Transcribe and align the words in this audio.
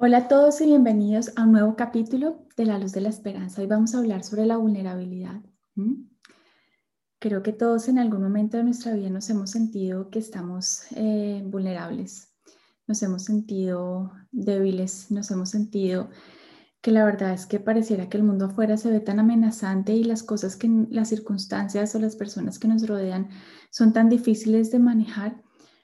Hola 0.00 0.18
a 0.18 0.28
todos 0.28 0.60
y 0.60 0.66
bienvenidos 0.66 1.32
a 1.34 1.42
un 1.42 1.50
nuevo 1.50 1.74
capítulo 1.74 2.46
de 2.56 2.66
La 2.66 2.78
Luz 2.78 2.92
de 2.92 3.00
la 3.00 3.08
Esperanza. 3.08 3.60
Hoy 3.60 3.66
vamos 3.66 3.96
a 3.96 3.98
hablar 3.98 4.22
sobre 4.22 4.46
la 4.46 4.56
vulnerabilidad. 4.56 5.42
Creo 7.18 7.42
que 7.42 7.52
todos 7.52 7.88
en 7.88 7.98
algún 7.98 8.22
momento 8.22 8.56
de 8.56 8.62
nuestra 8.62 8.92
vida 8.92 9.10
nos 9.10 9.28
hemos 9.28 9.50
sentido 9.50 10.08
que 10.08 10.20
estamos 10.20 10.82
eh, 10.94 11.42
vulnerables, 11.44 12.32
nos 12.86 13.02
hemos 13.02 13.24
sentido 13.24 14.12
débiles, 14.30 15.10
nos 15.10 15.32
hemos 15.32 15.50
sentido 15.50 16.10
que 16.80 16.92
la 16.92 17.04
verdad 17.04 17.32
es 17.32 17.46
que 17.46 17.58
pareciera 17.58 18.08
que 18.08 18.18
el 18.18 18.22
mundo 18.22 18.44
afuera 18.44 18.76
se 18.76 18.92
ve 18.92 19.00
tan 19.00 19.18
amenazante 19.18 19.94
y 19.94 20.04
las 20.04 20.22
cosas 20.22 20.54
que 20.54 20.70
las 20.90 21.08
circunstancias 21.08 21.92
o 21.96 21.98
las 21.98 22.14
personas 22.14 22.60
que 22.60 22.68
nos 22.68 22.86
rodean 22.86 23.30
son 23.72 23.92
tan 23.92 24.08
difíciles 24.08 24.70
de 24.70 24.78
manejar 24.78 25.42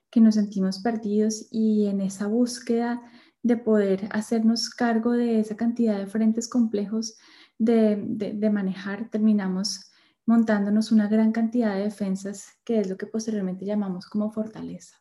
que 0.09 0.21
nos 0.21 0.37
sentimos 0.37 0.79
perdidos 0.79 1.49
y 1.51 1.87
en 1.87 2.01
esa 2.01 2.29
búsqueda 2.29 3.03
de 3.45 3.59
poder 3.59 4.09
hacernos 4.11 4.71
cargo 4.71 5.13
de 5.13 5.39
esa 5.39 5.55
cantidad 5.55 5.99
de 5.99 6.07
frentes 6.07 6.49
complejos 6.49 7.19
de, 7.59 8.51
manejar, 8.51 9.11
terminamos 9.11 9.93
montándonos 10.25 10.91
una 10.91 11.09
gran 11.09 11.31
cantidad 11.31 11.75
de 11.75 11.83
defensas, 11.83 12.49
que 12.65 12.81
es 12.81 12.89
lo 12.89 12.97
que 12.97 13.07
posteriormente 13.07 13.67
llamamos 13.67 14.07
como 14.07 14.33
fortaleza. 14.33 14.97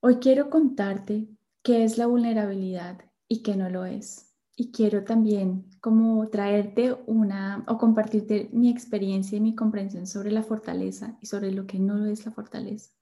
Hoy 0.00 0.16
quiero 0.16 0.48
contarte 0.48 1.28
qué 1.62 1.84
es 1.84 1.98
la 1.98 2.06
vulnerabilidad 2.06 2.98
y 3.28 3.42
qué 3.42 3.54
no 3.54 3.68
lo 3.68 3.84
es. 3.84 4.34
Y 4.56 4.72
quiero 4.72 5.04
también 5.04 5.66
como 5.80 6.26
traerte 6.28 6.96
una 7.06 7.64
o 7.68 7.76
compartirte 7.76 8.48
mi 8.52 8.70
experiencia 8.70 9.36
y 9.36 9.42
mi 9.42 9.54
comprensión 9.54 10.06
sobre 10.06 10.30
la 10.30 10.42
fortaleza 10.42 11.18
y 11.20 11.26
sobre 11.26 11.52
lo 11.52 11.66
que 11.66 11.78
no 11.78 12.06
es 12.06 12.24
la 12.24 12.32
fortaleza. 12.32 12.92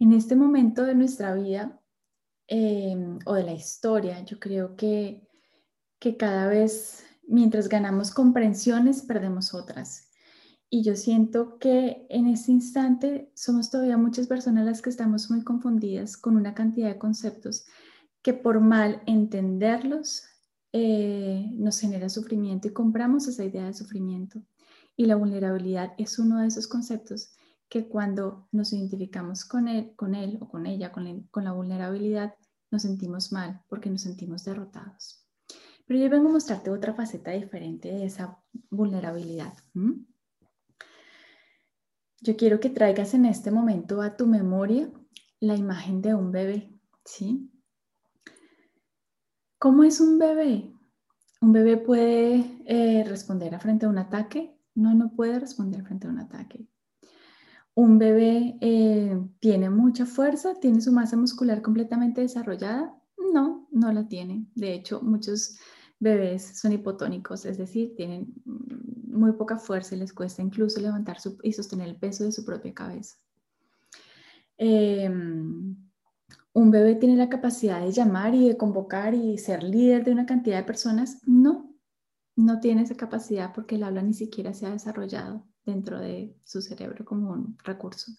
En 0.00 0.12
este 0.12 0.34
momento 0.34 0.84
de 0.84 0.94
nuestra 0.94 1.34
vida 1.34 1.78
em, 2.48 3.18
o 3.26 3.34
de 3.34 3.44
la 3.44 3.52
historia, 3.52 4.24
yo 4.24 4.40
creo 4.40 4.74
que, 4.74 5.28
que 5.98 6.16
cada 6.16 6.48
vez 6.48 7.04
mientras 7.28 7.68
ganamos 7.68 8.10
comprensiones, 8.10 9.02
perdemos 9.02 9.52
otras. 9.52 10.08
Y 10.70 10.82
yo 10.82 10.96
siento 10.96 11.58
que 11.58 12.06
en 12.08 12.26
este 12.28 12.50
instante 12.50 13.30
somos 13.34 13.70
todavía 13.70 13.98
muchas 13.98 14.26
personas 14.26 14.64
las 14.64 14.80
que 14.80 14.88
estamos 14.88 15.30
muy 15.30 15.44
confundidas 15.44 16.16
con 16.16 16.36
una 16.36 16.54
cantidad 16.54 16.88
de 16.88 16.98
conceptos 16.98 17.66
que 18.22 18.32
por 18.32 18.60
mal 18.60 19.02
entenderlos 19.06 20.24
eh, 20.72 21.50
nos 21.54 21.78
genera 21.78 22.08
sufrimiento 22.08 22.68
y 22.68 22.72
compramos 22.72 23.28
esa 23.28 23.44
idea 23.44 23.66
de 23.66 23.74
sufrimiento. 23.74 24.42
Y 24.96 25.04
la 25.04 25.16
vulnerabilidad 25.16 25.92
es 25.98 26.18
uno 26.18 26.40
de 26.40 26.46
esos 26.46 26.66
conceptos 26.66 27.34
que 27.70 27.88
cuando 27.88 28.48
nos 28.50 28.72
identificamos 28.72 29.44
con 29.44 29.68
él, 29.68 29.94
con 29.94 30.16
él 30.16 30.38
o 30.40 30.48
con 30.48 30.66
ella, 30.66 30.90
con, 30.90 31.28
con 31.30 31.44
la 31.44 31.52
vulnerabilidad, 31.52 32.34
nos 32.70 32.82
sentimos 32.82 33.32
mal 33.32 33.62
porque 33.68 33.88
nos 33.88 34.02
sentimos 34.02 34.44
derrotados. 34.44 35.24
Pero 35.86 36.00
yo 36.00 36.10
vengo 36.10 36.28
a 36.28 36.32
mostrarte 36.32 36.70
otra 36.70 36.94
faceta 36.94 37.30
diferente 37.30 37.88
de 37.88 38.04
esa 38.04 38.42
vulnerabilidad. 38.70 39.54
Yo 42.20 42.36
quiero 42.36 42.58
que 42.58 42.70
traigas 42.70 43.14
en 43.14 43.24
este 43.24 43.52
momento 43.52 44.02
a 44.02 44.16
tu 44.16 44.26
memoria 44.26 44.90
la 45.38 45.54
imagen 45.54 46.02
de 46.02 46.14
un 46.14 46.32
bebé, 46.32 46.76
¿sí? 47.04 47.52
¿Cómo 49.58 49.84
es 49.84 50.00
un 50.00 50.18
bebé? 50.18 50.74
¿Un 51.40 51.52
bebé 51.52 51.76
puede 51.76 52.44
eh, 52.66 53.04
responder 53.04 53.54
a 53.54 53.60
frente 53.60 53.86
a 53.86 53.88
un 53.88 53.98
ataque? 53.98 54.58
No, 54.74 54.94
no 54.94 55.12
puede 55.14 55.38
responder 55.38 55.84
frente 55.84 56.08
a 56.08 56.10
un 56.10 56.18
ataque 56.18 56.69
un 57.74 57.98
bebé 57.98 58.58
eh, 58.60 59.18
tiene 59.38 59.70
mucha 59.70 60.06
fuerza, 60.06 60.54
tiene 60.60 60.80
su 60.80 60.92
masa 60.92 61.16
muscular 61.16 61.62
completamente 61.62 62.20
desarrollada. 62.20 62.94
No, 63.32 63.68
no 63.70 63.92
la 63.92 64.08
tiene. 64.08 64.46
De 64.54 64.74
hecho, 64.74 65.00
muchos 65.02 65.58
bebés 65.98 66.58
son 66.58 66.72
hipotónicos, 66.72 67.44
es 67.44 67.58
decir, 67.58 67.94
tienen 67.96 68.34
mm, 68.44 69.18
muy 69.18 69.32
poca 69.32 69.58
fuerza 69.58 69.94
y 69.94 69.98
les 69.98 70.12
cuesta 70.12 70.42
incluso 70.42 70.80
levantar 70.80 71.18
y 71.42 71.52
sostener 71.52 71.88
el 71.88 71.96
peso 71.96 72.24
de 72.24 72.32
su 72.32 72.44
propia 72.44 72.74
cabeza. 72.74 73.16
Em, 74.56 75.76
¿Un 76.52 76.70
bebé 76.70 76.96
tiene 76.96 77.16
la 77.16 77.28
capacidad 77.28 77.80
de 77.80 77.92
llamar 77.92 78.34
y 78.34 78.48
de 78.48 78.56
convocar 78.56 79.14
y 79.14 79.38
ser 79.38 79.62
líder 79.62 80.04
de 80.04 80.12
una 80.12 80.26
cantidad 80.26 80.58
de 80.58 80.64
personas? 80.64 81.20
No, 81.26 81.72
no 82.34 82.60
tiene 82.60 82.82
esa 82.82 82.96
capacidad 82.96 83.52
porque 83.54 83.76
el 83.76 83.84
habla 83.84 84.02
ni 84.02 84.14
siquiera 84.14 84.52
se 84.52 84.66
ha 84.66 84.70
desarrollado 84.70 85.49
dentro 85.64 85.98
de 85.98 86.36
su 86.44 86.62
cerebro 86.62 87.04
como 87.04 87.30
un 87.30 87.56
recurso. 87.64 88.12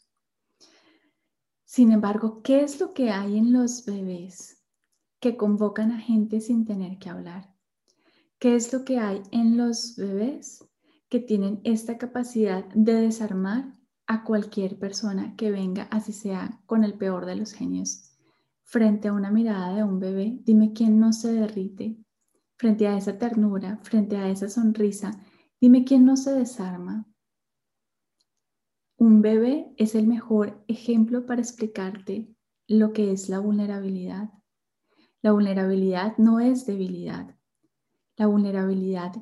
Sin 1.65 1.91
embargo, 1.91 2.41
¿qué 2.43 2.63
es 2.63 2.79
lo 2.79 2.93
que 2.93 3.11
hay 3.11 3.37
en 3.37 3.53
los 3.53 3.85
bebés 3.85 4.61
que 5.19 5.37
convocan 5.37 5.91
a 5.91 5.99
gente 5.99 6.41
sin 6.41 6.65
tener 6.65 6.99
que 6.99 7.09
hablar? 7.09 7.55
¿Qué 8.39 8.55
es 8.55 8.73
lo 8.73 8.83
que 8.83 8.97
hay 8.97 9.21
en 9.31 9.55
los 9.55 9.95
bebés 9.95 10.67
que 11.07 11.19
tienen 11.19 11.61
esta 11.63 11.97
capacidad 11.97 12.65
de 12.73 12.93
desarmar 12.95 13.77
a 14.07 14.23
cualquier 14.23 14.79
persona 14.79 15.35
que 15.37 15.51
venga, 15.51 15.83
así 15.83 16.11
sea 16.11 16.61
con 16.65 16.83
el 16.83 16.95
peor 16.95 17.25
de 17.25 17.35
los 17.35 17.53
genios? 17.53 18.17
Frente 18.63 19.09
a 19.09 19.13
una 19.13 19.31
mirada 19.31 19.75
de 19.75 19.83
un 19.83 19.99
bebé, 19.99 20.39
dime 20.43 20.73
quién 20.73 20.99
no 20.99 21.13
se 21.13 21.31
derrite. 21.31 21.97
Frente 22.57 22.87
a 22.87 22.97
esa 22.97 23.17
ternura, 23.17 23.79
frente 23.83 24.17
a 24.17 24.29
esa 24.29 24.49
sonrisa, 24.49 25.11
dime 25.59 25.83
quién 25.83 26.05
no 26.05 26.17
se 26.17 26.31
desarma. 26.31 27.10
Un 29.01 29.23
bebé 29.23 29.73
es 29.77 29.95
el 29.95 30.05
mejor 30.05 30.63
ejemplo 30.67 31.25
para 31.25 31.41
explicarte 31.41 32.35
lo 32.67 32.93
que 32.93 33.11
es 33.11 33.29
la 33.29 33.39
vulnerabilidad. 33.39 34.29
La 35.23 35.31
vulnerabilidad 35.31 36.15
no 36.19 36.39
es 36.39 36.67
debilidad. 36.67 37.35
La 38.15 38.27
vulnerabilidad 38.27 39.13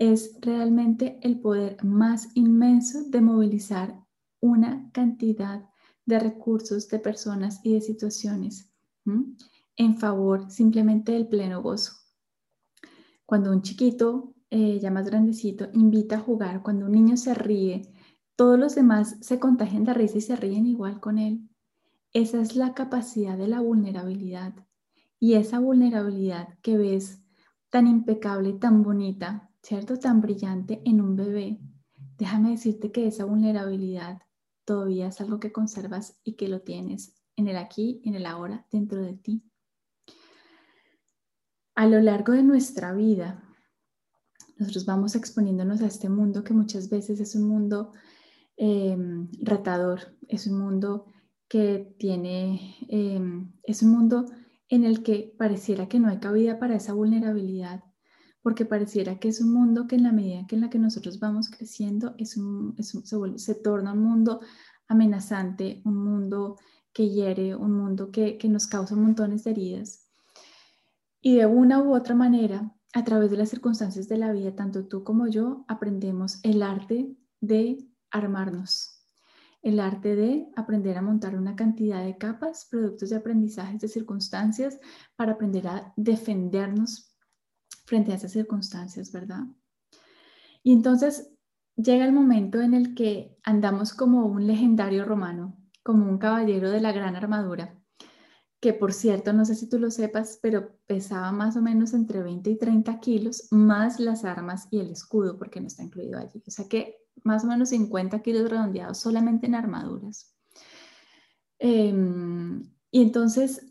es 0.00 0.36
realmente 0.40 1.20
el 1.22 1.38
poder 1.38 1.76
más 1.84 2.30
inmenso 2.34 3.04
de 3.04 3.20
movilizar 3.20 4.04
una 4.40 4.90
cantidad 4.90 5.64
de 6.06 6.18
recursos, 6.18 6.88
de 6.88 6.98
personas 6.98 7.60
y 7.62 7.74
de 7.74 7.82
situaciones 7.82 8.74
en 9.76 9.96
favor 9.96 10.50
simplemente 10.50 11.12
del 11.12 11.28
pleno 11.28 11.62
gozo. 11.62 11.92
Cuando 13.26 13.52
un 13.52 13.62
chiquito, 13.62 14.34
eh, 14.50 14.80
ya 14.80 14.90
más 14.90 15.06
grandecito, 15.06 15.68
invita 15.72 16.16
a 16.16 16.20
jugar, 16.20 16.64
cuando 16.64 16.86
un 16.86 16.92
niño 16.92 17.16
se 17.16 17.32
ríe, 17.32 17.94
todos 18.40 18.58
los 18.58 18.74
demás 18.74 19.18
se 19.20 19.38
contagian 19.38 19.84
de 19.84 19.92
risa 19.92 20.16
y 20.16 20.22
se 20.22 20.34
ríen 20.34 20.64
igual 20.64 20.98
con 20.98 21.18
él. 21.18 21.46
Esa 22.14 22.40
es 22.40 22.56
la 22.56 22.72
capacidad 22.72 23.36
de 23.36 23.46
la 23.46 23.60
vulnerabilidad. 23.60 24.54
Y 25.18 25.34
esa 25.34 25.58
vulnerabilidad 25.58 26.58
que 26.62 26.78
ves 26.78 27.20
tan 27.68 27.86
impecable, 27.86 28.54
tan 28.54 28.82
bonita, 28.82 29.50
¿cierto? 29.62 29.98
Tan 29.98 30.22
brillante 30.22 30.80
en 30.86 31.02
un 31.02 31.16
bebé. 31.16 31.60
Déjame 32.16 32.52
decirte 32.52 32.90
que 32.90 33.06
esa 33.06 33.26
vulnerabilidad 33.26 34.22
todavía 34.64 35.08
es 35.08 35.20
algo 35.20 35.38
que 35.38 35.52
conservas 35.52 36.18
y 36.24 36.36
que 36.36 36.48
lo 36.48 36.62
tienes 36.62 37.20
en 37.36 37.46
el 37.46 37.58
aquí, 37.58 38.00
en 38.06 38.14
el 38.14 38.24
ahora, 38.24 38.66
dentro 38.72 39.02
de 39.02 39.18
ti. 39.18 39.44
A 41.74 41.86
lo 41.86 42.00
largo 42.00 42.32
de 42.32 42.42
nuestra 42.42 42.94
vida, 42.94 43.44
nosotros 44.56 44.86
vamos 44.86 45.14
exponiéndonos 45.14 45.82
a 45.82 45.86
este 45.88 46.08
mundo 46.08 46.42
que 46.42 46.54
muchas 46.54 46.88
veces 46.88 47.20
es 47.20 47.34
un 47.34 47.46
mundo 47.46 47.92
Retador, 49.40 50.00
es 50.28 50.46
un 50.46 50.58
mundo 50.58 51.06
que 51.48 51.94
tiene, 51.98 52.76
em, 52.88 53.52
es 53.62 53.82
un 53.82 53.90
mundo 53.90 54.26
en 54.68 54.84
el 54.84 55.02
que 55.02 55.34
pareciera 55.38 55.88
que 55.88 55.98
no 55.98 56.08
hay 56.08 56.18
cabida 56.18 56.58
para 56.58 56.76
esa 56.76 56.92
vulnerabilidad, 56.92 57.82
porque 58.42 58.64
pareciera 58.64 59.18
que 59.18 59.28
es 59.28 59.40
un 59.40 59.52
mundo 59.52 59.86
que 59.86 59.96
en 59.96 60.04
la 60.04 60.12
medida 60.12 60.46
en 60.48 60.60
la 60.60 60.70
que 60.70 60.78
nosotros 60.78 61.18
vamos 61.18 61.50
creciendo 61.50 62.14
es 62.18 62.36
un, 62.36 62.76
se, 62.78 63.38
se, 63.38 63.54
torna 63.56 63.94
un 63.94 64.02
mundo 64.02 64.40
amenazante, 64.88 65.82
un 65.84 65.96
mundo 65.96 66.56
que 66.92 67.08
hiere, 67.08 67.56
un 67.56 67.72
mundo 67.72 68.10
que, 68.10 68.38
que 68.38 68.48
nos 68.48 68.66
causa 68.66 68.94
montones 68.94 69.44
de 69.44 69.50
heridas. 69.52 70.06
Y 71.20 71.36
de 71.36 71.46
una 71.46 71.82
u 71.82 71.94
otra 71.94 72.14
manera, 72.14 72.76
a 72.92 73.04
través 73.04 73.30
de 73.30 73.36
las 73.38 73.48
circunstancias 73.48 74.08
de 74.08 74.18
la 74.18 74.32
vida, 74.32 74.54
tanto 74.54 74.86
tú 74.86 75.02
como 75.02 75.26
yo 75.28 75.64
aprendemos 75.66 76.40
el 76.42 76.62
arte 76.62 77.16
de 77.40 77.89
armarnos. 78.10 79.04
El 79.62 79.78
arte 79.78 80.16
de 80.16 80.48
aprender 80.56 80.96
a 80.96 81.02
montar 81.02 81.36
una 81.36 81.54
cantidad 81.54 82.02
de 82.02 82.16
capas, 82.16 82.66
productos 82.70 83.10
de 83.10 83.16
aprendizajes, 83.16 83.80
de 83.80 83.88
circunstancias, 83.88 84.78
para 85.16 85.32
aprender 85.32 85.68
a 85.68 85.92
defendernos 85.96 87.14
frente 87.84 88.12
a 88.12 88.14
esas 88.16 88.32
circunstancias, 88.32 89.12
¿verdad? 89.12 89.44
Y 90.62 90.72
entonces 90.72 91.32
llega 91.76 92.04
el 92.04 92.12
momento 92.12 92.60
en 92.60 92.74
el 92.74 92.94
que 92.94 93.36
andamos 93.42 93.94
como 93.94 94.26
un 94.26 94.46
legendario 94.46 95.04
romano, 95.04 95.58
como 95.82 96.08
un 96.08 96.18
caballero 96.18 96.70
de 96.70 96.80
la 96.80 96.92
gran 96.92 97.16
armadura, 97.16 97.80
que 98.60 98.74
por 98.74 98.92
cierto, 98.92 99.32
no 99.32 99.44
sé 99.44 99.54
si 99.54 99.68
tú 99.68 99.78
lo 99.78 99.90
sepas, 99.90 100.38
pero 100.42 100.76
pesaba 100.86 101.32
más 101.32 101.56
o 101.56 101.62
menos 101.62 101.94
entre 101.94 102.22
20 102.22 102.50
y 102.50 102.58
30 102.58 103.00
kilos, 103.00 103.48
más 103.50 103.98
las 103.98 104.24
armas 104.24 104.68
y 104.70 104.80
el 104.80 104.90
escudo, 104.90 105.38
porque 105.38 105.60
no 105.60 105.66
está 105.66 105.82
incluido 105.82 106.18
allí. 106.18 106.42
O 106.46 106.50
sea 106.50 106.68
que 106.68 106.98
más 107.24 107.44
o 107.44 107.46
menos 107.46 107.70
50 107.70 108.20
kilos 108.22 108.50
redondeados 108.50 108.98
solamente 108.98 109.46
en 109.46 109.54
armaduras. 109.54 110.34
Em, 111.58 112.62
y 112.90 113.02
entonces 113.02 113.66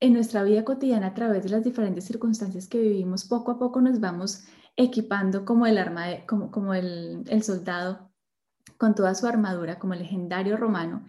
en 0.00 0.12
nuestra 0.12 0.42
vida 0.42 0.64
cotidiana 0.64 1.08
a 1.08 1.14
través 1.14 1.42
de 1.44 1.48
las 1.48 1.64
diferentes 1.64 2.04
circunstancias 2.04 2.68
que 2.68 2.78
vivimos, 2.78 3.24
poco 3.24 3.52
a 3.52 3.58
poco 3.58 3.80
nos 3.80 4.00
vamos 4.00 4.44
equipando 4.76 5.44
como 5.44 5.66
el 5.66 5.78
arma, 5.78 6.26
como, 6.26 6.50
como 6.50 6.74
el, 6.74 7.24
el 7.28 7.42
soldado 7.42 8.12
con 8.76 8.94
toda 8.94 9.14
su 9.14 9.26
armadura, 9.26 9.78
como 9.78 9.94
el 9.94 10.00
legendario 10.00 10.56
romano, 10.56 11.04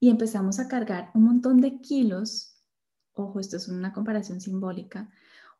y 0.00 0.08
empezamos 0.10 0.58
a 0.58 0.68
cargar 0.68 1.10
un 1.14 1.24
montón 1.24 1.60
de 1.60 1.80
kilos, 1.80 2.64
ojo, 3.12 3.38
esto 3.38 3.56
es 3.58 3.68
una 3.68 3.92
comparación 3.92 4.40
simbólica, 4.40 5.10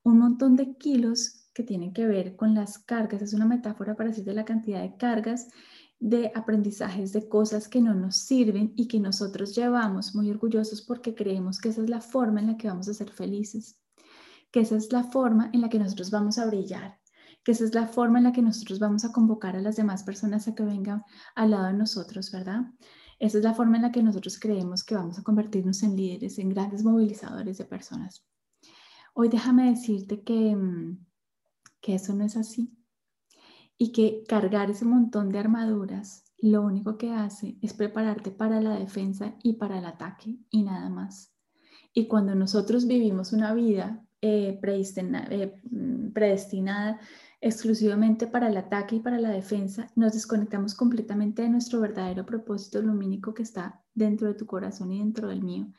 un 0.03 0.19
montón 0.19 0.57
de 0.57 0.77
kilos 0.77 1.42
que 1.53 1.63
tienen 1.63 1.93
que 1.93 2.07
ver 2.07 2.37
con 2.37 2.55
las 2.55 2.79
cargas, 2.79 3.23
es 3.23 3.35
una 3.35 3.47
metáfora 3.47 3.95
para 3.95 4.11
decir 4.11 4.25
de 4.25 4.35
la 4.35 4.45
cantidad 4.45 4.81
de 4.83 4.97
cargas 4.97 5.49
de 6.03 6.33
aprendizajes 6.35 7.13
de 7.13 7.29
cosas 7.29 7.69
que 7.69 7.81
no 7.81 7.95
nos 7.95 8.17
sirven 8.17 8.73
y 8.75 8.89
que 8.89 8.99
nosotros 8.99 9.55
llevamos 9.55 10.17
muy 10.17 10.31
orgullosos 10.31 10.83
porque 10.83 11.15
creemos 11.15 11.61
que 11.61 11.69
esa 11.69 11.83
es 11.83 11.89
la 11.89 12.01
forma 12.01 12.41
en 12.41 12.49
la 12.49 12.57
que 12.57 12.67
vamos 12.67 12.89
a 12.89 12.95
ser 12.95 13.11
felices, 13.11 13.79
que 14.51 14.61
esa 14.61 14.77
es 14.77 14.93
la 14.93 15.05
forma 15.05 15.49
en 15.53 15.61
la 15.61 15.69
que 15.69 15.79
nosotros 15.79 16.11
vamos 16.11 16.39
a 16.39 16.47
brillar, 16.47 16.99
que 17.45 17.53
esa 17.53 17.65
es 17.65 17.73
la 17.73 17.87
forma 17.87 18.19
en 18.19 18.25
la 18.25 18.33
que 18.33 18.43
nosotros 18.43 18.81
vamos 18.81 19.05
a 19.05 19.13
convocar 19.13 19.55
a 19.55 19.61
las 19.61 19.77
demás 19.77 20.03
personas 20.03 20.49
a 20.49 20.57
que 20.57 20.65
vengan 20.65 21.05
al 21.37 21.53
lado 21.53 21.67
de 21.67 21.75
nosotros, 21.75 22.33
¿verdad? 22.33 22.63
Esa 23.21 23.39
es 23.39 23.45
la 23.45 23.55
forma 23.55 23.77
en 23.77 23.83
la 23.83 23.93
que 23.93 24.03
nosotros 24.03 24.41
creemos 24.41 24.83
que 24.83 24.97
vamos 24.97 25.21
a 25.21 25.23
convertirnos 25.23 25.85
en 25.85 25.95
líderes, 25.95 26.37
en 26.41 26.49
grandes 26.49 26.83
movilizadores 26.83 27.59
de 27.59 27.65
personas. 27.65 28.27
Hoy 29.15 29.29
déjame 29.29 29.71
decirte 29.71 30.25
que, 30.25 30.57
mm, 30.57 30.99
que 31.83 31.95
eso 31.95 32.15
no 32.15 32.25
es 32.25 32.39
así 32.39 32.73
y 33.77 33.93
que 33.93 34.25
cargar 34.29 34.71
ese 34.71 34.87
montón 34.87 35.31
de 35.31 35.41
armaduras 35.41 36.25
lo 36.39 36.63
único 36.63 36.99
que 36.99 37.13
hace 37.13 37.57
es 37.63 37.75
prepararte 37.75 38.31
para 38.31 38.61
la 38.61 38.79
defensa 38.79 39.35
y 39.43 39.55
para 39.55 39.79
el 39.79 39.85
ataque 39.87 40.39
y 40.51 40.63
nada 40.63 40.89
más. 40.89 41.33
Y 41.95 42.07
cuando 42.09 42.35
nosotros 42.35 42.87
vivimos 42.87 43.33
una 43.33 43.55
vida 43.55 44.05
eh, 44.21 44.61
eh, 44.61 45.61
mm, 45.71 46.13
predestinada 46.13 47.01
exclusivamente 47.41 48.27
para 48.27 48.49
el 48.49 48.57
ataque 48.57 48.97
y 48.97 49.01
para 49.01 49.19
la 49.19 49.31
defensa, 49.31 49.89
nos 49.97 50.13
desconectamos 50.13 50.75
completamente 50.75 51.43
de 51.43 51.49
nuestro 51.49 51.81
verdadero 51.81 52.25
propósito 52.25 52.81
lumínico 52.81 53.35
que 53.35 53.43
está 53.43 53.83
dentro 53.95 54.29
de 54.29 54.35
tu 54.35 54.47
corazón 54.47 54.93
y 54.93 55.01
dentro 55.01 55.29
del 55.29 55.43
mío, 55.43 55.73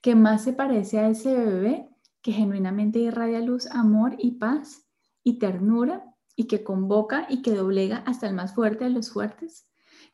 que 0.00 0.14
más 0.14 0.44
se 0.44 0.54
parece 0.54 0.98
a 0.98 1.08
ese 1.08 1.34
bebé 1.34 1.88
que 2.22 2.32
genuinamente 2.32 2.98
irradia 2.98 3.40
luz, 3.40 3.66
amor 3.66 4.16
y 4.18 4.32
paz 4.32 4.89
y 5.22 5.38
ternura 5.38 6.04
y 6.36 6.46
que 6.46 6.64
convoca 6.64 7.26
y 7.28 7.42
que 7.42 7.54
doblega 7.54 7.98
hasta 7.98 8.28
el 8.28 8.34
más 8.34 8.54
fuerte 8.54 8.84
de 8.84 8.90
los 8.90 9.10
fuertes 9.12 9.68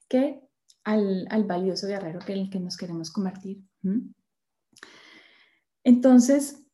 que 0.09 0.41
al, 0.85 1.45
valioso 1.47 1.87
guerrero 1.87 2.21
que 2.21 2.33
el 2.33 2.51
que 2.51 2.61
nos 2.61 2.77
queremos 2.77 3.11
convertir. 3.11 3.63
Entonces, 5.85 6.65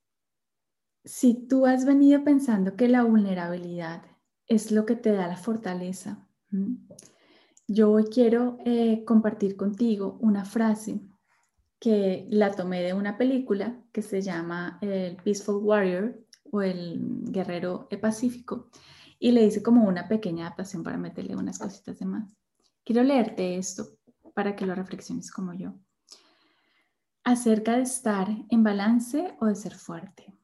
si 1.05 1.47
tú 1.47 1.67
has 1.67 1.85
venido 1.85 2.23
pensando 2.23 2.77
que 2.77 2.89
la 2.89 3.03
vulnerabilidad 3.05 4.05
es 4.47 4.71
lo 4.71 4.87
que 4.87 4.97
te 4.97 5.13
da 5.13 5.27
la 5.29 5.37
fortaleza, 5.37 6.29
yo 7.67 7.91
hoy 7.91 8.05
quiero 8.05 8.59
eh, 8.65 9.05
compartir 9.05 9.57
contigo 9.57 10.19
una 10.21 10.45
frase 10.45 11.01
que 11.79 12.27
la 12.31 12.53
tomé 12.53 12.83
de 12.83 12.95
una 12.95 13.19
película 13.19 13.83
que 13.93 14.03
se 14.03 14.21
llama 14.21 14.79
El 14.83 15.17
Peaceful 15.17 15.57
Warrior 15.57 16.22
o 16.53 16.61
el 16.61 17.23
Guerrero 17.25 17.89
Pacífico 18.01 18.69
y 19.19 19.33
le 19.33 19.45
hice 19.45 19.63
como 19.63 19.89
una 19.89 20.07
pequeña 20.07 20.47
adaptación 20.47 20.83
para 20.83 20.99
meterle 20.99 21.35
unas 21.35 21.59
cositas 21.59 21.99
de 21.99 22.05
más. 22.05 22.37
Quiero 22.85 23.03
leerte 23.03 23.57
esto 23.57 23.87
para 24.35 24.55
que 24.55 24.67
lo 24.67 24.75
reflexiones 24.75 25.31
como 25.31 25.55
yo. 25.55 25.75
Acerca 27.25 27.77
de 27.77 27.83
estar 27.83 28.29
en 28.51 28.63
balance 28.63 29.35
o 29.41 29.47
de 29.47 29.55
ser 29.55 29.75
fuerte. 29.75 30.35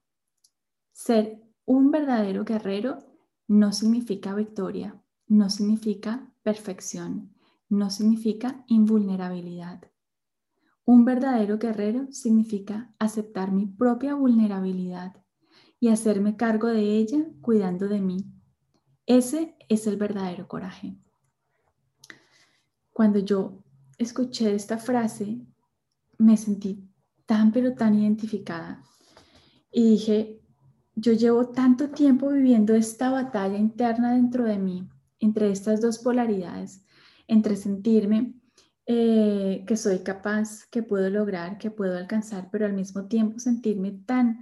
Ser 0.92 1.42
un 1.66 1.90
verdadero 1.90 2.44
guerrero 2.44 2.98
no 3.46 3.72
significa 3.72 4.34
victoria, 4.34 4.98
no 5.26 5.50
significa 5.50 6.32
perfección, 6.42 7.34
no 7.68 7.90
significa 7.90 8.64
invulnerabilidad. 8.66 9.82
Un 10.86 11.04
verdadero 11.04 11.58
guerrero 11.58 12.06
significa 12.12 12.94
aceptar 12.98 13.52
mi 13.52 13.66
propia 13.66 14.14
vulnerabilidad 14.14 15.22
y 15.80 15.88
hacerme 15.88 16.36
cargo 16.36 16.68
de 16.68 16.96
ella 16.96 17.24
cuidando 17.40 17.88
de 17.88 18.00
mí 18.00 18.38
ese 19.08 19.56
es 19.70 19.86
el 19.86 19.96
verdadero 19.96 20.46
coraje. 20.46 20.94
Cuando 22.92 23.18
yo 23.20 23.64
escuché 23.96 24.54
esta 24.54 24.76
frase, 24.76 25.40
me 26.18 26.36
sentí 26.36 26.86
tan 27.24 27.50
pero 27.50 27.72
tan 27.72 27.94
identificada 27.94 28.84
y 29.72 29.92
dije, 29.92 30.42
yo 30.94 31.14
llevo 31.14 31.48
tanto 31.48 31.88
tiempo 31.88 32.28
viviendo 32.28 32.74
esta 32.74 33.08
batalla 33.10 33.56
interna 33.56 34.12
dentro 34.12 34.44
de 34.44 34.58
mí, 34.58 34.86
entre 35.20 35.52
estas 35.52 35.80
dos 35.80 36.00
polaridades, 36.00 36.84
entre 37.28 37.56
sentirme 37.56 38.34
eh, 38.84 39.64
que 39.66 39.76
soy 39.78 40.00
capaz, 40.00 40.66
que 40.66 40.82
puedo 40.82 41.08
lograr, 41.08 41.56
que 41.56 41.70
puedo 41.70 41.96
alcanzar, 41.96 42.50
pero 42.52 42.66
al 42.66 42.74
mismo 42.74 43.06
tiempo 43.06 43.38
sentirme 43.38 43.92
tan 44.04 44.38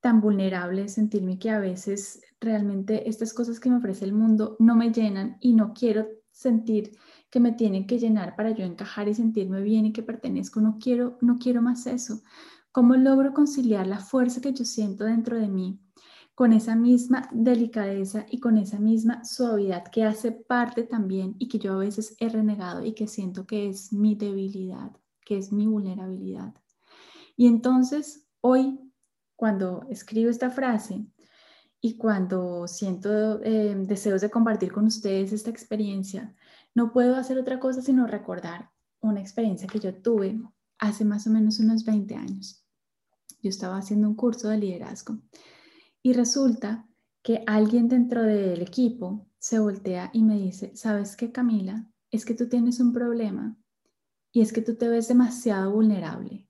tan 0.00 0.20
vulnerable, 0.20 0.88
sentirme 0.88 1.38
que 1.38 1.50
a 1.50 1.58
veces 1.58 2.22
realmente 2.40 3.08
estas 3.08 3.32
cosas 3.34 3.58
que 3.58 3.70
me 3.70 3.76
ofrece 3.76 4.04
el 4.04 4.12
mundo 4.12 4.56
no 4.58 4.76
me 4.76 4.92
llenan 4.92 5.38
y 5.40 5.54
no 5.54 5.72
quiero 5.74 6.06
sentir 6.30 6.96
que 7.30 7.40
me 7.40 7.52
tienen 7.52 7.86
que 7.86 7.98
llenar 7.98 8.36
para 8.36 8.52
yo 8.52 8.64
encajar 8.64 9.08
y 9.08 9.14
sentirme 9.14 9.60
bien 9.60 9.86
y 9.86 9.92
que 9.92 10.02
pertenezco. 10.02 10.60
No 10.60 10.78
quiero, 10.80 11.18
no 11.20 11.38
quiero 11.38 11.62
más 11.62 11.86
eso. 11.86 12.22
¿Cómo 12.70 12.94
logro 12.94 13.34
conciliar 13.34 13.86
la 13.86 13.98
fuerza 13.98 14.40
que 14.40 14.52
yo 14.52 14.64
siento 14.64 15.04
dentro 15.04 15.36
de 15.36 15.48
mí 15.48 15.80
con 16.34 16.52
esa 16.52 16.76
misma 16.76 17.28
delicadeza 17.32 18.24
y 18.30 18.38
con 18.38 18.56
esa 18.56 18.78
misma 18.78 19.24
suavidad 19.24 19.82
que 19.90 20.04
hace 20.04 20.30
parte 20.30 20.84
también 20.84 21.34
y 21.40 21.48
que 21.48 21.58
yo 21.58 21.72
a 21.72 21.78
veces 21.78 22.14
he 22.20 22.28
renegado 22.28 22.84
y 22.84 22.92
que 22.92 23.08
siento 23.08 23.44
que 23.46 23.68
es 23.68 23.92
mi 23.92 24.14
debilidad, 24.14 24.92
que 25.24 25.38
es 25.38 25.52
mi 25.52 25.66
vulnerabilidad? 25.66 26.54
Y 27.36 27.48
entonces 27.48 28.28
hoy 28.40 28.87
cuando 29.38 29.86
escribo 29.88 30.30
esta 30.30 30.50
frase 30.50 31.06
y 31.80 31.96
cuando 31.96 32.66
siento 32.66 33.40
eh, 33.44 33.72
deseos 33.86 34.20
de 34.20 34.30
compartir 34.30 34.72
con 34.72 34.86
ustedes 34.86 35.32
esta 35.32 35.48
experiencia, 35.48 36.34
no 36.74 36.92
puedo 36.92 37.14
hacer 37.14 37.38
otra 37.38 37.60
cosa 37.60 37.80
sino 37.80 38.08
recordar 38.08 38.72
una 39.00 39.20
experiencia 39.20 39.68
que 39.68 39.78
yo 39.78 39.94
tuve 39.94 40.40
hace 40.80 41.04
más 41.04 41.28
o 41.28 41.30
menos 41.30 41.60
unos 41.60 41.84
20 41.84 42.16
años. 42.16 42.66
Yo 43.40 43.50
estaba 43.50 43.76
haciendo 43.76 44.08
un 44.08 44.16
curso 44.16 44.48
de 44.48 44.58
liderazgo 44.58 45.18
y 46.02 46.14
resulta 46.14 46.88
que 47.22 47.44
alguien 47.46 47.86
dentro 47.86 48.24
del 48.24 48.60
equipo 48.60 49.28
se 49.38 49.60
voltea 49.60 50.10
y 50.12 50.24
me 50.24 50.36
dice, 50.36 50.74
¿sabes 50.74 51.14
qué, 51.14 51.30
Camila? 51.30 51.88
Es 52.10 52.24
que 52.24 52.34
tú 52.34 52.48
tienes 52.48 52.80
un 52.80 52.92
problema 52.92 53.56
y 54.32 54.40
es 54.40 54.52
que 54.52 54.62
tú 54.62 54.74
te 54.74 54.88
ves 54.88 55.06
demasiado 55.06 55.70
vulnerable. 55.70 56.47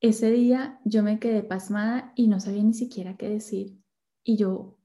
Ese 0.00 0.30
día 0.30 0.80
yo 0.84 1.02
me 1.02 1.18
quedé 1.18 1.42
pasmada 1.42 2.12
y 2.16 2.28
no 2.28 2.40
sabía 2.40 2.62
ni 2.62 2.72
siquiera 2.72 3.16
qué 3.18 3.28
decir. 3.28 3.78
Y 4.24 4.36
yo 4.36 4.78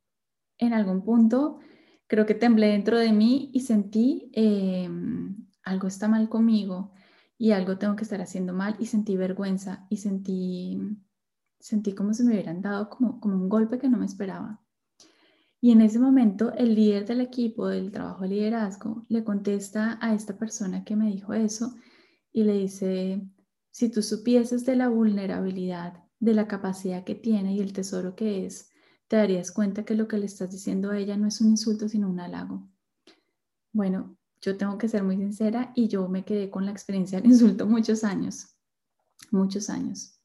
en 0.57 0.73
algún 0.73 1.03
punto 1.03 1.59
creo 2.07 2.25
que 2.25 2.33
temblé 2.35 2.67
dentro 2.67 2.99
de 2.99 3.13
mí 3.13 3.49
y 3.53 3.61
sentí 3.61 4.29
em, 4.33 5.47
algo 5.63 5.87
está 5.87 6.07
mal 6.07 6.27
conmigo 6.27 6.91
y 7.37 7.51
algo 7.51 7.77
tengo 7.77 7.95
que 7.95 8.03
estar 8.03 8.21
haciendo 8.21 8.53
mal 8.53 8.75
y 8.79 8.85
sentí 8.87 9.15
vergüenza 9.15 9.87
y 9.89 9.97
sentí, 9.97 10.79
sentí 11.59 11.93
como 11.93 12.13
si 12.13 12.23
me 12.23 12.33
hubieran 12.33 12.61
dado 12.61 12.89
como, 12.89 13.19
como 13.19 13.35
un 13.35 13.49
golpe 13.49 13.79
que 13.79 13.89
no 13.89 13.97
me 13.97 14.05
esperaba. 14.05 14.61
Y 15.61 15.71
en 15.71 15.81
ese 15.81 15.97
momento 15.97 16.53
el 16.53 16.75
líder 16.75 17.05
del 17.05 17.21
equipo 17.21 17.67
del 17.67 17.91
trabajo 17.91 18.23
de 18.23 18.29
liderazgo 18.29 19.05
le 19.09 19.23
contesta 19.23 19.97
a 20.01 20.13
esta 20.13 20.37
persona 20.37 20.83
que 20.83 20.95
me 20.95 21.09
dijo 21.09 21.33
eso 21.33 21.73
y 22.31 22.43
le 22.43 22.53
dice, 22.53 23.21
si 23.75 23.89
tú 23.89 24.01
supieses 24.01 24.65
de 24.65 24.77
la 24.77 24.87
vulnerabilidad, 24.87 26.05
de 26.21 26.33
la 26.33 26.47
capacidad 26.47 27.03
que 27.03 27.13
tiene 27.13 27.55
y 27.55 27.59
el 27.59 27.73
tesoro 27.73 28.15
que 28.15 28.45
es, 28.45 28.69
te 29.09 29.17
darías 29.17 29.51
cuenta 29.51 29.83
que 29.83 29.95
lo 29.95 30.07
que 30.07 30.17
le 30.17 30.27
estás 30.27 30.49
diciendo 30.49 30.91
a 30.91 30.97
ella 30.97 31.17
no 31.17 31.27
es 31.27 31.41
un 31.41 31.49
insulto, 31.49 31.89
sino 31.89 32.09
un 32.09 32.21
halago. 32.21 32.69
Bueno, 33.73 34.15
yo 34.39 34.55
tengo 34.55 34.77
que 34.77 34.87
ser 34.87 35.03
muy 35.03 35.17
sincera 35.17 35.73
y 35.75 35.89
yo 35.89 36.07
me 36.07 36.23
quedé 36.23 36.49
con 36.49 36.63
la 36.63 36.71
experiencia 36.71 37.19
del 37.19 37.29
insulto 37.29 37.65
muchos 37.65 38.05
años, 38.05 38.55
muchos 39.29 39.69
años. 39.69 40.21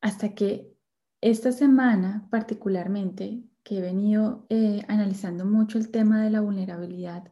Hasta 0.00 0.34
que 0.34 0.76
esta 1.20 1.52
semana 1.52 2.26
particularmente, 2.28 3.44
que 3.62 3.78
he 3.78 3.80
venido 3.80 4.46
eh, 4.48 4.82
analizando 4.88 5.44
mucho 5.44 5.78
el 5.78 5.92
tema 5.92 6.20
de 6.24 6.30
la 6.30 6.40
vulnerabilidad, 6.40 7.30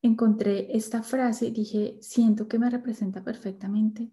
encontré 0.00 0.74
esta 0.74 1.02
frase 1.02 1.48
y 1.48 1.50
dije, 1.50 1.98
siento 2.00 2.48
que 2.48 2.58
me 2.58 2.70
representa 2.70 3.22
perfectamente 3.22 4.10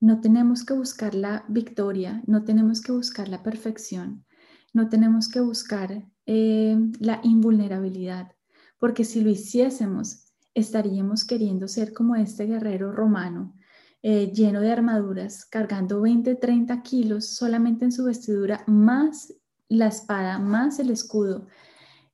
no 0.00 0.20
tenemos 0.20 0.64
que 0.64 0.74
buscar 0.74 1.14
la 1.14 1.44
victoria, 1.48 2.22
no 2.26 2.44
tenemos 2.44 2.80
que 2.80 2.92
buscar 2.92 3.28
la 3.28 3.42
perfección, 3.42 4.24
no 4.72 4.88
tenemos 4.88 5.28
que 5.28 5.40
buscar 5.40 6.06
eh, 6.26 6.76
la 7.00 7.20
invulnerabilidad, 7.24 8.32
porque 8.78 9.04
si 9.04 9.20
lo 9.20 9.30
hiciésemos, 9.30 10.26
estaríamos 10.54 11.24
queriendo 11.24 11.68
ser 11.68 11.92
como 11.92 12.16
este 12.16 12.46
guerrero 12.46 12.92
romano, 12.92 13.54
eh, 14.02 14.32
lleno 14.32 14.60
de 14.60 14.70
armaduras, 14.70 15.44
cargando 15.44 16.00
20, 16.00 16.36
30 16.36 16.82
kilos 16.82 17.26
solamente 17.26 17.84
en 17.84 17.92
su 17.92 18.04
vestidura, 18.04 18.62
más 18.68 19.34
la 19.68 19.88
espada, 19.88 20.38
más 20.38 20.78
el 20.78 20.90
escudo. 20.90 21.46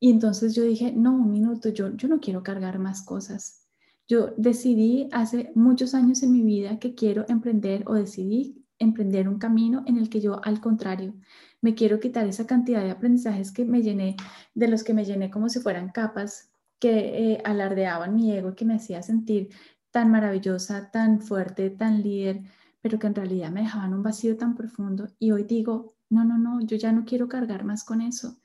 Y 0.00 0.10
entonces 0.10 0.54
yo 0.54 0.62
dije, 0.62 0.92
no, 0.92 1.14
un 1.14 1.30
minuto, 1.30 1.68
yo, 1.68 1.94
yo 1.94 2.08
no 2.08 2.20
quiero 2.20 2.42
cargar 2.42 2.78
más 2.78 3.04
cosas. 3.04 3.63
Yo 4.06 4.34
decidí 4.37 5.08
hace 5.12 5.50
muchos 5.54 5.94
años 5.94 6.23
en 6.23 6.32
mi 6.32 6.42
vida 6.42 6.78
que 6.78 6.94
quiero 6.94 7.25
emprender 7.28 7.84
o 7.87 7.94
decidí 7.94 8.64
emprender 8.78 9.28
un 9.28 9.38
camino 9.38 9.82
en 9.87 9.96
el 9.96 10.11
que 10.11 10.20
yo, 10.20 10.44
al 10.44 10.61
contrario, 10.61 11.14
me 11.61 11.75
quiero 11.75 12.00
quitar 12.00 12.26
esa 12.26 12.46
cantidad 12.46 12.82
de 12.82 12.90
aprendizajes 12.90 13.52
que 13.52 13.64
me 13.64 13.82
llené, 13.82 14.16
de 14.54 14.68
los 14.68 14.84
que 14.84 14.94
me 14.94 15.04
llené 15.04 15.30
como 15.30 15.49
si 15.49 15.61
fueran 15.61 15.90
capas 15.90 16.50
que 16.78 17.32
eh, 17.32 17.42
alardeaban 17.44 18.14
mi 18.14 18.32
ego 18.32 18.50
y 18.50 18.54
que 18.54 18.66
me 18.66 18.75
hacía 18.75 19.02
sentir 19.02 19.49
tan 19.90 20.11
maravillosa, 20.11 20.90
tan 20.90 21.20
fuerte, 21.20 21.70
tan 21.70 22.02
líder, 22.02 22.42
pero 22.82 22.99
que 22.99 23.06
en 23.06 23.14
realidad 23.14 23.50
me 23.50 23.62
dejaban 23.62 23.94
un 23.94 24.02
vacío 24.02 24.37
tan 24.37 24.54
profundo. 24.54 25.08
Y 25.18 25.30
hoy 25.30 25.44
digo, 25.44 25.94
no, 26.11 26.25
no, 26.25 26.37
no, 26.37 26.61
yo 26.61 26.76
ya 26.76 26.92
no 26.92 27.04
quiero 27.06 27.28
cargar 27.28 27.64
más 27.64 27.84
con 27.84 28.02
eso, 28.02 28.38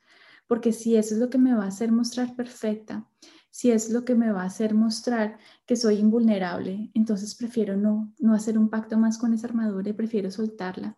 porque 0.46 0.72
si 0.72 0.96
eso 0.96 1.14
es 1.14 1.20
lo 1.20 1.28
que 1.28 1.38
me 1.38 1.54
va 1.54 1.64
a 1.64 1.68
hacer 1.68 1.92
mostrar 1.92 2.34
perfecta, 2.34 3.06
si 3.50 3.70
es 3.70 3.90
lo 3.90 4.04
que 4.04 4.14
me 4.14 4.30
va 4.32 4.42
a 4.42 4.46
hacer 4.46 4.74
mostrar 4.74 5.38
que 5.66 5.76
soy 5.76 5.96
invulnerable, 5.96 6.90
entonces 6.94 7.34
prefiero 7.34 7.76
no, 7.76 8.12
no 8.18 8.34
hacer 8.34 8.58
un 8.58 8.70
pacto 8.70 8.96
más 8.96 9.18
con 9.18 9.34
esa 9.34 9.48
armadura 9.48 9.90
y 9.90 9.92
prefiero 9.92 10.30
soltarla, 10.30 10.96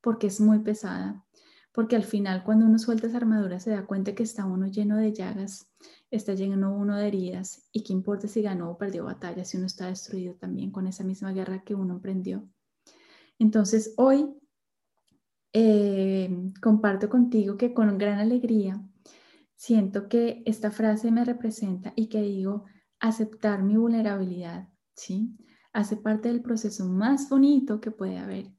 porque 0.00 0.26
es 0.26 0.40
muy 0.40 0.58
pesada, 0.58 1.24
porque 1.72 1.96
al 1.96 2.04
final 2.04 2.44
cuando 2.44 2.66
uno 2.66 2.78
suelta 2.78 3.06
esa 3.06 3.16
armadura 3.16 3.58
se 3.58 3.70
da 3.70 3.86
cuenta 3.86 4.14
que 4.14 4.22
está 4.22 4.44
uno 4.44 4.66
lleno 4.66 4.96
de 4.96 5.12
llagas, 5.12 5.72
está 6.10 6.34
lleno 6.34 6.76
uno 6.76 6.96
de 6.96 7.08
heridas 7.08 7.68
y 7.72 7.82
qué 7.82 7.92
importa 7.92 8.28
si 8.28 8.42
ganó 8.42 8.70
o 8.70 8.78
perdió 8.78 9.04
batalla, 9.04 9.44
si 9.44 9.56
uno 9.56 9.66
está 9.66 9.86
destruido 9.86 10.34
también 10.34 10.70
con 10.70 10.86
esa 10.86 11.04
misma 11.04 11.32
guerra 11.32 11.64
que 11.64 11.74
uno 11.74 11.94
emprendió. 11.94 12.48
Entonces 13.38 13.94
hoy 13.96 14.30
eh, 15.52 16.52
comparto 16.60 17.08
contigo 17.08 17.56
que 17.56 17.72
con 17.72 17.96
gran 17.98 18.18
alegría 18.18 18.80
siento 19.64 20.10
que 20.10 20.42
esta 20.44 20.70
frase 20.70 21.10
me 21.10 21.24
representa 21.24 21.94
y 21.96 22.08
que 22.08 22.20
digo 22.20 22.64
aceptar 23.00 23.62
mi 23.62 23.78
vulnerabilidad, 23.78 24.68
¿sí? 24.94 25.38
Hace 25.72 25.96
parte 25.96 26.28
del 26.28 26.42
proceso 26.42 26.84
más 26.86 27.30
bonito 27.30 27.80
que 27.80 27.90
puede 27.90 28.18
haber 28.18 28.52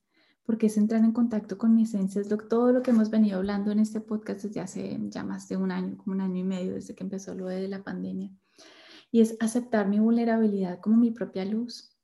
porque 0.47 0.65
es 0.65 0.77
entrar 0.77 1.03
en 1.03 1.11
contacto 1.11 1.59
con 1.59 1.75
mi 1.75 1.83
esencia, 1.83 2.21
es 2.21 2.27
todo 2.49 2.71
lo 2.71 2.81
que 2.81 2.89
hemos 2.89 3.11
venido 3.11 3.37
hablando 3.37 3.71
en 3.71 3.79
este 3.79 4.01
podcast 4.01 4.43
desde 4.43 4.61
hace 4.61 4.99
ya 5.09 5.23
más 5.23 5.47
de 5.47 5.57
un 5.57 5.71
año, 5.71 5.95
como 5.97 6.15
un 6.15 6.21
año 6.21 6.37
y 6.37 6.43
medio, 6.43 6.73
desde 6.73 6.95
que 6.95 7.03
empezó 7.03 7.35
lo 7.35 7.47
de 7.47 7.67
la 7.67 7.83
pandemia. 7.83 8.31
Y 9.11 9.21
es 9.21 9.37
aceptar 9.39 9.87
mi 9.87 9.99
vulnerabilidad 9.99 10.79
como 10.81 10.97
mi 10.97 11.11
propia 11.11 11.45
luz. 11.45 11.95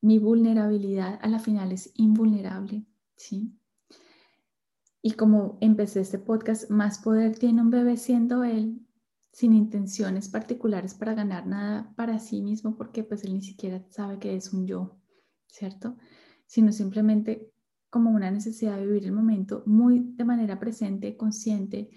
Mi 0.00 0.18
vulnerabilidad 0.18 1.18
a 1.22 1.28
la 1.28 1.38
final 1.40 1.72
es 1.72 1.90
invulnerable, 1.94 2.86
¿sí? 3.16 3.52
Y 5.06 5.12
como 5.12 5.56
empecé 5.60 6.00
este 6.00 6.18
podcast, 6.18 6.68
más 6.68 6.98
poder 6.98 7.38
tiene 7.38 7.62
un 7.62 7.70
bebé 7.70 7.96
siendo 7.96 8.42
él, 8.42 8.84
sin 9.30 9.52
intenciones 9.52 10.28
particulares 10.28 10.94
para 10.94 11.14
ganar 11.14 11.46
nada 11.46 11.94
para 11.94 12.18
sí 12.18 12.42
mismo, 12.42 12.76
porque 12.76 13.04
pues 13.04 13.22
él 13.22 13.34
ni 13.34 13.40
siquiera 13.40 13.86
sabe 13.90 14.18
que 14.18 14.34
es 14.34 14.52
un 14.52 14.66
yo, 14.66 14.98
¿cierto? 15.46 15.96
Sino 16.46 16.72
simplemente 16.72 17.52
como 17.88 18.10
una 18.10 18.32
necesidad 18.32 18.78
de 18.78 18.84
vivir 18.84 19.04
el 19.04 19.12
momento 19.12 19.62
muy 19.64 20.00
de 20.00 20.24
manera 20.24 20.58
presente, 20.58 21.16
consciente 21.16 21.88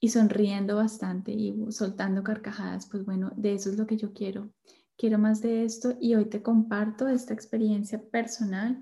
y 0.00 0.08
sonriendo 0.08 0.76
bastante 0.76 1.32
y 1.32 1.54
soltando 1.68 2.22
carcajadas, 2.24 2.88
pues 2.90 3.04
bueno, 3.04 3.30
de 3.36 3.52
eso 3.52 3.68
es 3.68 3.76
lo 3.76 3.86
que 3.86 3.98
yo 3.98 4.14
quiero. 4.14 4.50
Quiero 4.96 5.18
más 5.18 5.42
de 5.42 5.64
esto 5.64 5.98
y 6.00 6.14
hoy 6.14 6.24
te 6.24 6.42
comparto 6.42 7.08
esta 7.08 7.34
experiencia 7.34 8.02
personal 8.10 8.80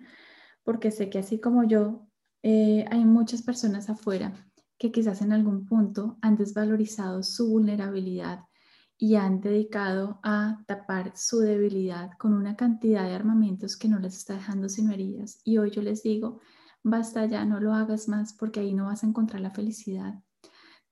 porque 0.63 0.93
sé 0.93 1.11
que 1.11 1.19
así 1.19 1.41
como 1.41 1.65
yo, 1.65 2.07
eh, 2.43 2.85
hay 2.91 3.05
muchas 3.05 3.43
personas 3.43 3.89
afuera 3.91 4.33
que 4.79 4.93
quizás 4.93 5.23
en 5.23 5.33
algún 5.33 5.67
punto 5.67 6.19
han 6.21 6.37
desvalorizado 6.37 7.23
su 7.23 7.49
vulnerabilidad 7.49 8.45
y 8.99 9.17
han 9.17 9.41
dedicado 9.41 10.21
a 10.23 10.63
tapar 10.67 11.13
su 11.17 11.41
debilidad 11.41 12.13
con 12.19 12.33
una 12.33 12.57
cantidad 12.57 13.05
de 13.05 13.15
armamentos 13.15 13.77
que 13.77 13.89
no 13.89 13.99
les 13.99 14.17
está 14.17 14.35
dejando 14.35 14.69
sino 14.69 14.93
heridas. 14.93 15.41
Y 15.45 15.59
hoy 15.59 15.71
yo 15.71 15.83
les 15.83 16.03
digo, 16.03 16.41
basta 16.83 17.27
ya, 17.27 17.45
no 17.45 17.61
lo 17.61 17.75
hagas 17.75 18.09
más 18.09 18.33
porque 18.33 18.61
ahí 18.61 18.75
no 18.75 18.87
vas 18.87 19.05
a 19.05 19.07
encontrar 19.07 19.41
la 19.41 19.51
felicidad. 19.51 20.23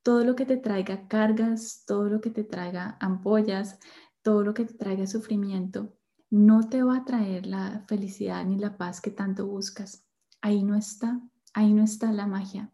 Todo 0.03 0.25
lo 0.25 0.37
que 0.37 0.45
te 0.45 0.59
traiga 0.59 1.09
cargas, 1.09 1.85
todo 1.87 2.11
lo 2.11 2.21
que 2.21 2.31
te 2.31 2.45
traiga 2.45 2.99
ampollas, 3.01 3.79
todo 4.23 4.43
lo 4.43 4.53
que 4.53 4.67
te 4.67 4.75
traiga 4.75 5.07
sufrimiento, 5.07 5.95
no 6.31 6.69
te 6.69 6.83
va 6.83 6.99
a 6.99 7.05
traer 7.05 7.47
la 7.47 7.85
felicidad 7.87 8.45
ni 8.45 8.59
la 8.59 8.77
paz 8.77 9.01
que 9.01 9.11
tanto 9.11 9.47
buscas. 9.47 10.05
Ahí 10.43 10.63
no 10.63 10.75
está, 10.75 11.23
ahí 11.55 11.73
no 11.73 11.83
está 11.83 12.13
la 12.13 12.27
magia. 12.27 12.71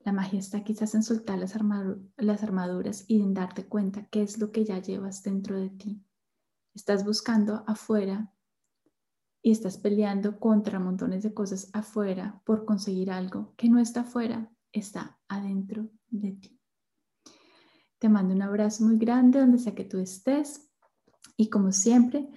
La 0.00 0.12
magia 0.12 0.38
está 0.38 0.62
quizás 0.62 0.94
en 0.94 1.02
soltar 1.02 1.38
las, 1.38 1.56
armaduras 2.42 3.04
y 3.08 3.20
en 3.20 3.34
darte 3.34 3.66
cuenta 3.66 4.06
qué 4.06 4.22
es 4.22 4.38
lo 4.38 4.52
que 4.52 4.64
ya 4.64 4.80
llevas 4.80 5.22
dentro 5.24 5.58
de 5.58 5.68
ti. 5.70 6.02
Estás 6.74 7.04
buscando 7.04 7.64
afuera 7.66 8.32
y 9.42 9.50
estás 9.50 9.78
peleando 9.78 10.38
contra 10.38 10.78
montones 10.78 11.24
de 11.24 11.34
cosas 11.34 11.70
afuera 11.72 12.40
por 12.44 12.64
conseguir 12.64 13.10
algo 13.10 13.54
que 13.56 13.68
no 13.68 13.80
está 13.80 14.00
afuera, 14.02 14.50
está 14.72 15.18
adentro 15.26 15.88
de 16.08 16.32
ti. 16.32 16.60
Te 17.98 18.08
mando 18.08 18.34
un 18.34 18.42
abrazo 18.42 18.84
muy 18.84 18.98
grande 18.98 19.40
donde 19.40 19.58
sea 19.58 19.74
que 19.74 19.84
tú 19.84 19.98
estés 19.98 20.70
y 21.36 21.50
como 21.50 21.72
siempre, 21.72 22.28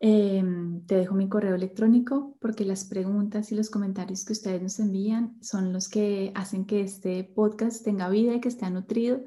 Em, 0.00 0.86
te 0.86 0.94
dejo 0.96 1.14
mi 1.14 1.28
correo 1.28 1.56
electrónico 1.56 2.36
porque 2.40 2.64
las 2.64 2.84
preguntas 2.84 3.50
y 3.50 3.56
los 3.56 3.68
comentarios 3.68 4.24
que 4.24 4.32
ustedes 4.32 4.62
nos 4.62 4.78
envían 4.78 5.36
son 5.42 5.72
los 5.72 5.88
que 5.88 6.30
hacen 6.36 6.66
que 6.66 6.82
este 6.82 7.24
podcast 7.24 7.84
tenga 7.84 8.08
vida 8.08 8.34
y 8.34 8.40
que 8.40 8.48
esté 8.48 8.70
nutrido. 8.70 9.20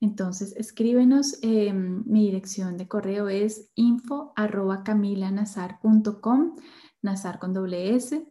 Entonces, 0.00 0.54
escríbenos. 0.56 1.38
Em, 1.42 2.02
mi 2.06 2.24
dirección 2.24 2.76
de 2.76 2.88
correo 2.88 3.28
es 3.28 3.70
info 3.74 4.32
arroba 4.34 4.82
camilanazar.com, 4.82 6.56
nazar 7.02 7.38
con 7.38 7.52
doble 7.52 7.94
S. 7.94 8.26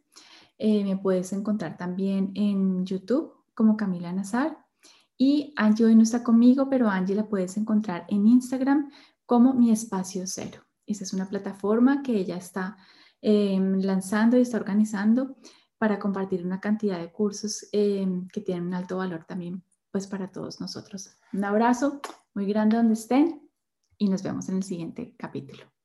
Eh, 0.58 0.84
me 0.84 0.98
puedes 0.98 1.32
encontrar 1.32 1.78
también 1.78 2.32
en 2.36 2.86
YouTube 2.86 3.32
como 3.54 3.78
Camila 3.78 4.12
Nazar. 4.12 4.58
Y 5.18 5.54
Angie 5.58 5.86
hoy 5.86 5.96
no 5.96 6.04
está 6.04 6.24
conmigo, 6.24 6.70
pero 6.70 6.90
Angie 6.90 7.16
la 7.16 7.28
puedes 7.30 7.56
encontrar 7.58 8.06
en 8.10 8.28
Instagram 8.28 8.90
como 9.26 9.54
mi 9.54 9.72
espacio 9.72 10.24
cero. 10.26 10.69
Esa 10.90 11.04
es 11.04 11.14
una 11.14 11.30
plataforma 11.30 12.02
que 12.02 12.18
ella 12.18 12.36
está 12.36 12.78
em, 13.22 13.80
lanzando 13.80 14.38
y 14.38 14.42
está 14.42 14.58
organizando 14.58 15.38
para 15.78 16.00
compartir 16.00 16.44
una 16.46 16.60
cantidad 16.60 17.00
de 17.00 17.12
cursos 17.12 17.68
em, 17.72 18.28
que 18.28 18.42
tienen 18.42 18.68
un 18.68 18.74
alto 18.74 18.98
valor 18.98 19.24
también 19.26 19.64
pues 19.92 20.08
para 20.08 20.32
todos 20.32 20.60
nosotros. 20.60 21.16
Un 21.34 21.44
abrazo 21.46 22.02
muy 22.34 22.46
grande 22.48 22.78
donde 22.78 22.94
estén 22.94 23.50
y 23.98 24.10
nos 24.10 24.24
vemos 24.24 24.50
en 24.50 24.58
el 24.58 24.64
siguiente 24.64 25.16
capítulo. 25.18 25.79